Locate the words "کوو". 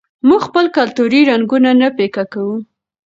2.33-2.55